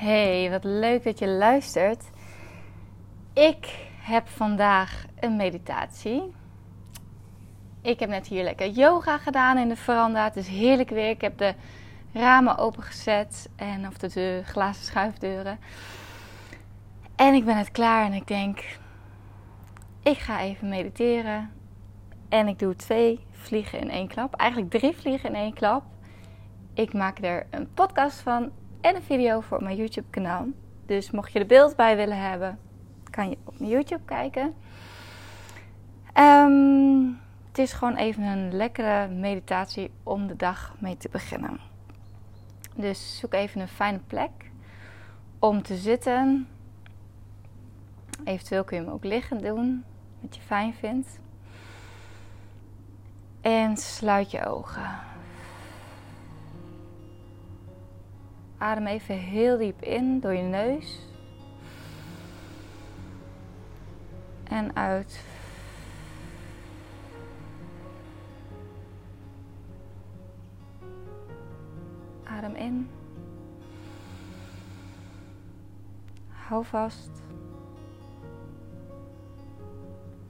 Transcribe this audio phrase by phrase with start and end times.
[0.00, 2.10] Hey, wat leuk dat je luistert.
[3.32, 6.34] Ik heb vandaag een meditatie.
[7.82, 10.24] Ik heb net hier lekker yoga gedaan in de veranda.
[10.24, 11.10] Het is heerlijk weer.
[11.10, 11.54] Ik heb de
[12.12, 15.58] ramen opengezet en of de glazen schuifdeuren.
[17.16, 18.78] En ik ben het klaar en ik denk,
[20.02, 21.50] ik ga even mediteren.
[22.28, 24.34] En ik doe twee vliegen in één klap.
[24.34, 25.84] Eigenlijk drie vliegen in één klap.
[26.74, 30.46] Ik maak er een podcast van en een video voor mijn YouTube kanaal.
[30.86, 32.58] Dus mocht je er beeld bij willen hebben,
[33.10, 34.54] kan je op mijn YouTube kijken.
[36.12, 37.06] Ehm,
[37.48, 41.60] het is gewoon even een lekkere meditatie om de dag mee te beginnen.
[42.74, 44.30] Dus zoek even een fijne plek
[45.38, 46.48] om te zitten.
[48.24, 49.84] Eventueel kun je hem ook liggend doen,
[50.20, 51.18] wat je fijn vindt.
[53.40, 55.09] En sluit je ogen.
[58.60, 60.98] Adem even heel diep in door je neus.
[64.44, 65.24] En uit.
[72.24, 72.90] Adem in.
[76.28, 77.22] Hou vast.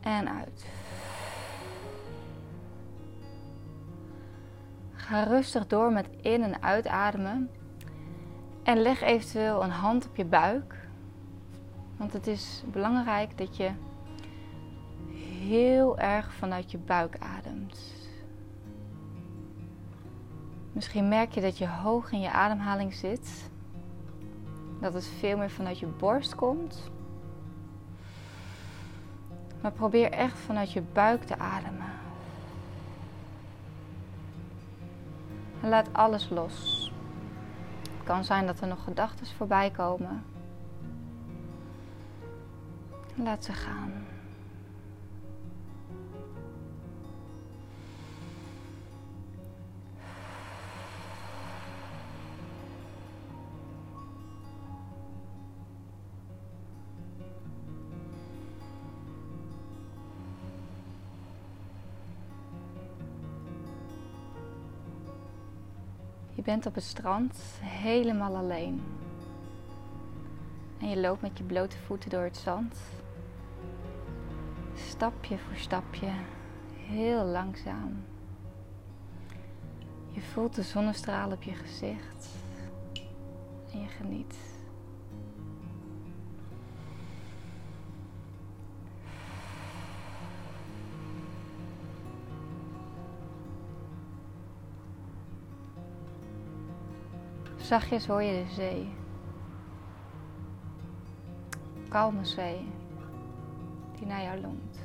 [0.00, 0.66] En uit.
[4.92, 7.50] Ga rustig door met in- en uitademen.
[8.68, 10.88] En leg eventueel een hand op je buik.
[11.96, 13.70] Want het is belangrijk dat je
[15.46, 17.78] heel erg vanuit je buik ademt.
[20.72, 23.50] Misschien merk je dat je hoog in je ademhaling zit.
[24.80, 26.90] Dat het veel meer vanuit je borst komt.
[29.60, 31.92] Maar probeer echt vanuit je buik te ademen.
[35.60, 36.88] En laat alles los.
[38.08, 40.24] Kan zijn dat er nog gedachten voorbij komen.
[43.14, 43.92] Laat ze gaan.
[66.48, 68.82] Bent op het strand helemaal alleen.
[70.80, 72.76] En je loopt met je blote voeten door het zand.
[74.74, 76.10] Stapje voor stapje,
[76.74, 78.04] heel langzaam.
[80.10, 82.28] Je voelt de zonnestraal op je gezicht
[83.72, 84.57] en je geniet.
[97.68, 98.94] Zachtjes hoor je de zee.
[101.88, 102.68] Kalme zee
[103.96, 104.78] die naar jou longt.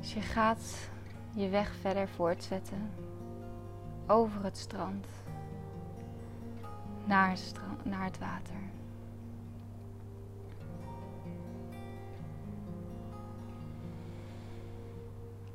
[0.00, 0.88] Dus je gaat
[1.32, 2.90] je weg verder voortzetten
[4.06, 5.06] over het strand
[7.04, 8.60] naar het, strand, naar het water.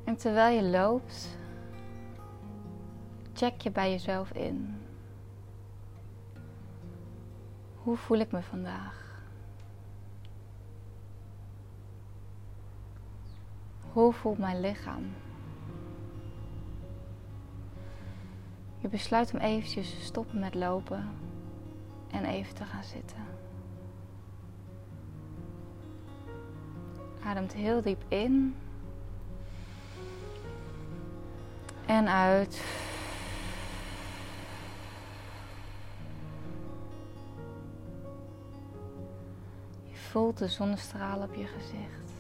[0.04, 1.39] En terwijl je loopt,
[3.40, 4.82] check je bij jezelf in.
[7.76, 9.24] Hoe voel ik me vandaag?
[13.92, 15.04] Hoe voelt mijn lichaam?
[18.78, 21.10] Je besluit om eventjes te stoppen met lopen
[22.12, 23.26] en even te gaan zitten.
[27.24, 28.56] Ademt heel diep in
[31.86, 32.88] en uit.
[40.10, 42.12] Voelt de zonnestraal op je gezicht.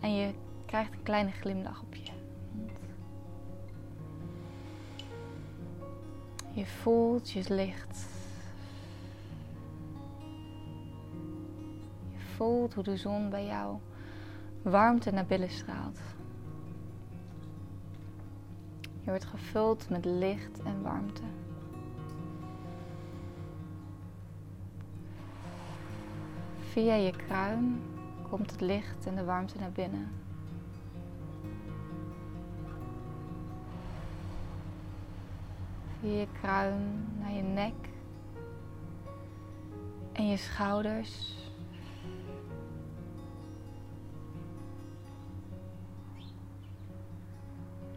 [0.00, 0.34] En je
[0.66, 2.12] krijgt een kleine glimlach op je
[2.52, 2.70] mond.
[6.52, 8.06] Je voelt je licht.
[12.12, 13.76] Je voelt hoe de zon bij jou
[14.62, 15.98] warmte naar binnen straalt.
[19.00, 21.22] Je wordt gevuld met licht en warmte.
[26.76, 27.82] Via je kruin
[28.30, 30.12] komt het licht en de warmte naar binnen.
[36.00, 37.74] Via je kruin naar je nek
[40.12, 41.34] en je schouders.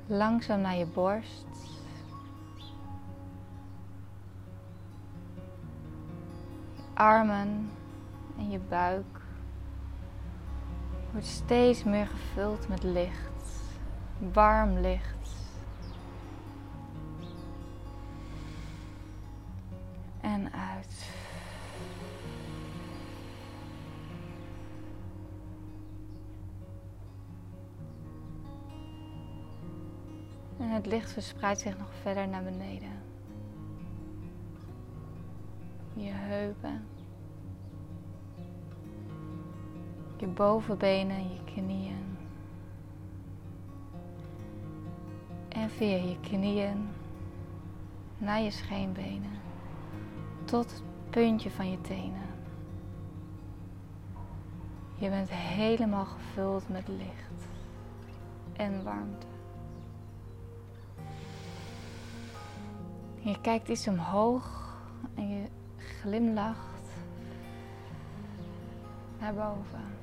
[0.06, 1.48] Langzaam naar je borst.
[6.94, 7.70] armen
[8.40, 9.22] en je buik
[11.12, 13.62] wordt steeds meer gevuld met licht,
[14.18, 15.18] warm licht.
[20.22, 21.10] En uit.
[30.60, 33.02] En het licht verspreidt zich nog verder naar beneden.
[35.94, 36.99] Je heupen.
[40.20, 42.18] Je bovenbenen, je knieën.
[45.50, 46.90] En via je knieën
[48.18, 49.40] naar je scheenbenen
[50.46, 52.28] tot het puntje van je tenen.
[54.96, 57.48] Je bent helemaal gevuld met licht
[58.54, 59.28] en warmte.
[63.20, 64.78] Je kijkt iets omhoog
[65.16, 66.94] en je glimlacht
[69.20, 69.99] naar boven.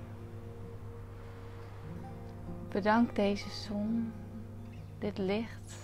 [2.77, 4.13] Bedank deze zon,
[4.99, 5.75] dit licht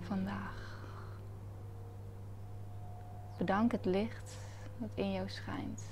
[0.00, 0.78] vandaag.
[3.38, 4.36] Bedank het licht
[4.78, 5.88] dat in jou schijnt.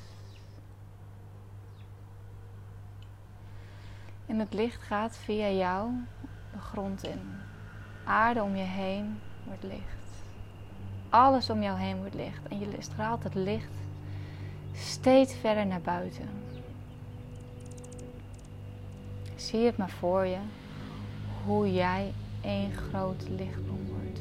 [4.27, 5.91] En het licht gaat via jou
[6.53, 7.21] de grond in.
[8.05, 10.23] Aarde om je heen wordt licht.
[11.09, 12.49] Alles om jou heen wordt licht.
[12.49, 13.75] En je straalt het licht
[14.73, 16.46] steeds verder naar buiten.
[19.37, 20.39] Zie het maar voor je
[21.45, 24.21] hoe jij één groot lichtbom wordt.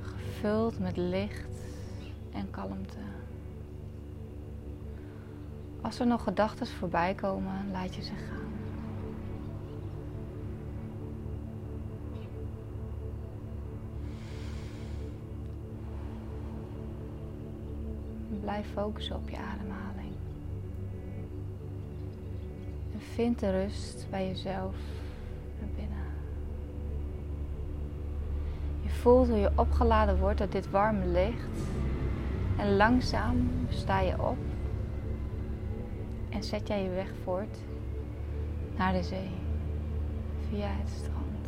[0.00, 1.60] Gevuld met licht
[2.32, 2.96] en kalmte.
[5.80, 8.36] Als er nog gedachten voorbij komen, laat je ze gaan.
[18.40, 19.97] Blijf focussen op je ademhaling.
[22.98, 24.74] En vind de rust bij jezelf
[25.60, 26.04] naar binnen.
[28.82, 31.48] Je voelt hoe je opgeladen wordt door dit warme licht.
[32.56, 34.38] En langzaam sta je op.
[36.28, 37.58] En zet jij je weg voort
[38.76, 39.30] naar de zee.
[40.48, 41.46] Via het strand.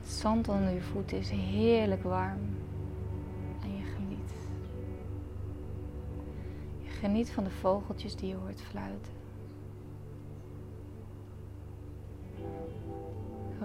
[0.00, 2.60] Het zand onder je voeten is heerlijk warm.
[7.00, 9.21] Geniet van de vogeltjes die je hoort fluiten.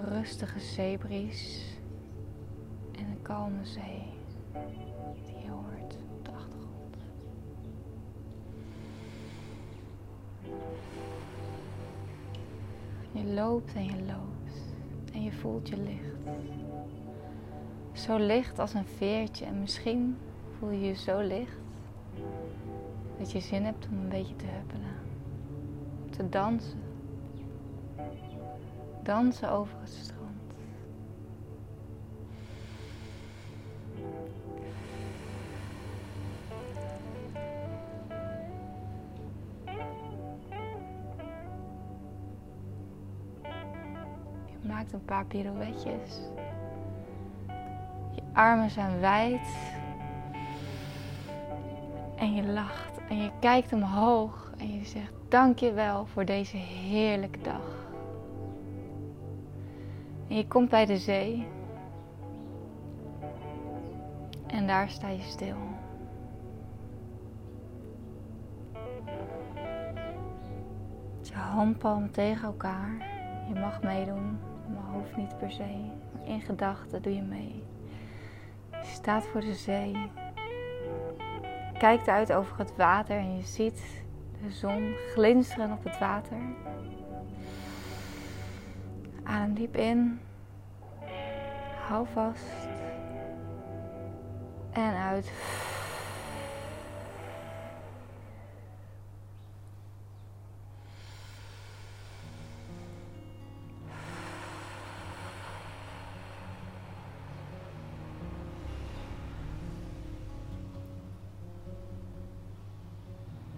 [0.04, 1.64] Rustige zeebries
[2.92, 4.02] en een kalme zee
[5.24, 6.96] die je hoort op de achtergrond.
[13.12, 14.62] Je loopt en je loopt
[15.12, 16.16] en je voelt je licht.
[17.92, 20.16] Zo licht als een veertje en misschien
[20.58, 21.58] voel je je zo licht
[23.18, 24.96] dat je zin hebt om een beetje te huppelen.
[26.10, 26.87] Te dansen.
[29.08, 30.18] Dansen over het strand.
[44.46, 46.20] Je maakt een paar pirouetjes.
[48.14, 49.48] Je armen zijn wijd.
[52.16, 52.98] En je lacht.
[53.08, 57.77] En je kijkt omhoog en je zegt dank je wel voor deze heerlijke dag.
[60.28, 61.46] En je komt bij de zee.
[64.46, 65.56] En daar sta je stil.
[71.22, 73.06] Je handpalmen tegen elkaar.
[73.48, 74.38] Je mag meedoen,
[74.74, 75.90] maar hoeft niet per se.
[76.12, 77.62] Maar in gedachten doe je mee.
[78.70, 80.10] Je staat voor de zee
[81.78, 84.04] kijkt uit over het water en je ziet
[84.42, 86.36] de zon glinsteren op het water.
[89.28, 90.20] Adem diep in.
[91.88, 92.68] Hou vast.
[94.72, 95.32] En uit.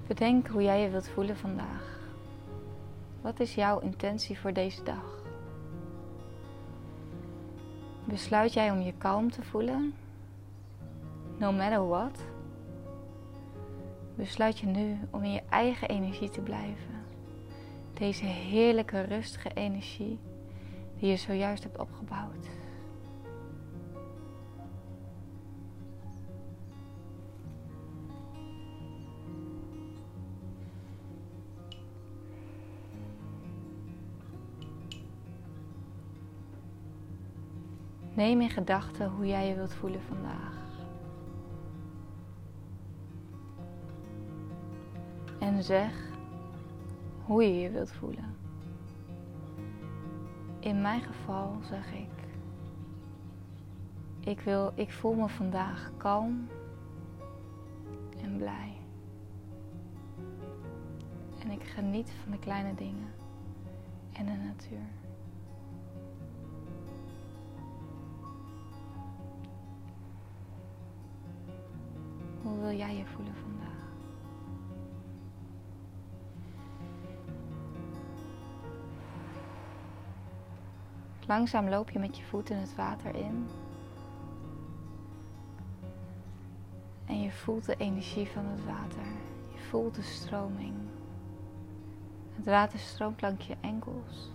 [0.07, 1.99] Bedenk hoe jij je wilt voelen vandaag.
[3.21, 5.20] Wat is jouw intentie voor deze dag?
[8.11, 9.95] Besluit jij om je kalm te voelen?
[11.39, 12.25] No matter what?
[14.15, 17.05] Besluit je nu om in je eigen energie te blijven?
[17.95, 20.19] Deze heerlijke, rustige energie
[20.99, 22.47] die je zojuist hebt opgebouwd.
[38.15, 40.59] Neem in gedachten hoe jij je wilt voelen vandaag.
[45.39, 46.11] En zeg
[47.25, 48.37] hoe je je wilt voelen.
[50.61, 52.21] In mijn geval zeg ik:
[54.21, 56.49] ik, wil, ik voel me vandaag kalm
[58.23, 58.77] en blij.
[61.39, 63.13] En ik geniet van de kleine dingen
[64.13, 65.10] en de natuur.
[72.61, 73.89] Wil jij je voelen vandaag?
[81.27, 83.49] Langzaam loop je met je voeten het water in.
[87.07, 89.07] En je voelt de energie van het water.
[89.53, 90.75] Je voelt de stroming.
[92.35, 94.31] Het water stroomt langs je enkels.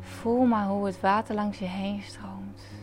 [0.00, 2.81] Voel maar hoe het water langs je heen stroomt.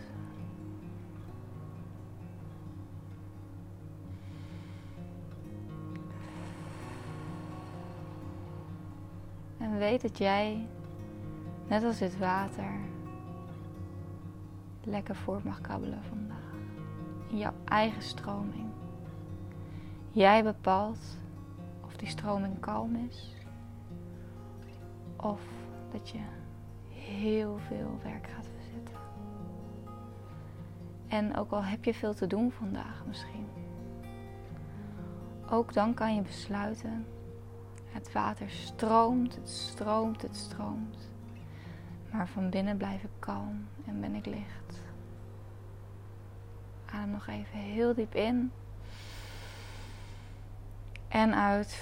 [9.79, 10.67] Weet dat jij,
[11.67, 12.71] net als dit water,
[14.83, 16.53] lekker voort mag kabbelen vandaag.
[17.27, 18.69] In jouw eigen stroming.
[20.11, 21.17] Jij bepaalt
[21.85, 23.35] of die stroming kalm is.
[25.15, 25.41] Of
[25.91, 26.19] dat je
[26.89, 28.97] heel veel werk gaat verzetten.
[31.07, 33.47] En ook al heb je veel te doen vandaag misschien.
[35.49, 37.05] Ook dan kan je besluiten
[37.89, 41.09] het water stroomt, het stroomt, het stroomt.
[42.11, 44.81] Maar van binnen blijf ik kalm en ben ik licht.
[46.85, 48.51] Adem nog even heel diep in.
[51.07, 51.81] En uit.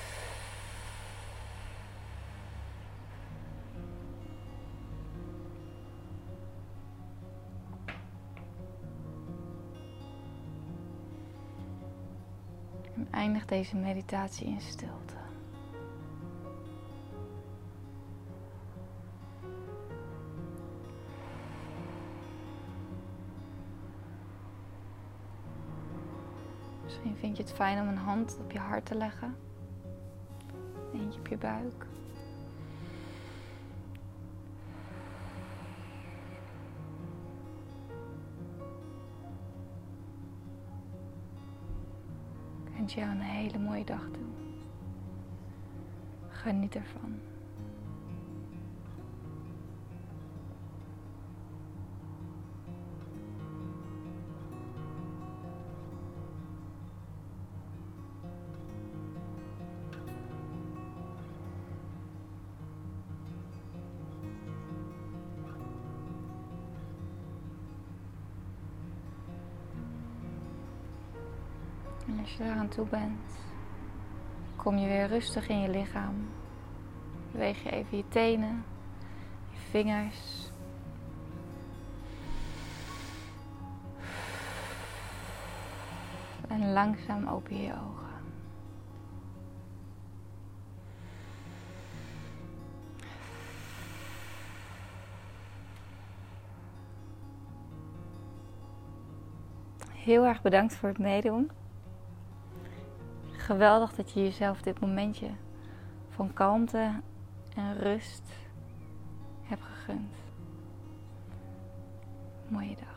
[12.95, 15.16] En eindig deze meditatie in stilte.
[26.97, 29.35] Misschien vind je het fijn om een hand op je hart te leggen.
[30.93, 31.85] Eentje op je buik.
[42.65, 44.25] Ik wens jou een hele mooie dag toe.
[46.27, 47.19] Geniet ervan.
[72.07, 73.39] En als je daar aan toe bent,
[74.55, 76.15] kom je weer rustig in je lichaam.
[77.31, 78.63] Beweeg je even je tenen,
[79.51, 80.51] je vingers.
[86.47, 88.07] En langzaam open je je ogen.
[99.93, 101.51] Heel erg bedankt voor het meedoen.
[103.47, 105.29] Geweldig dat je jezelf dit momentje
[106.09, 107.01] van kalmte
[107.55, 108.31] en rust
[109.43, 110.13] hebt gegund.
[112.47, 112.96] Mooie dag.